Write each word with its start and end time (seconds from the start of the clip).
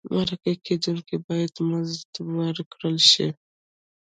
مرکه 0.15 0.51
کېدونکی 0.65 1.15
باید 1.27 1.55
مزد 1.69 2.13
ورکړل 2.37 2.97
شي. 3.11 3.27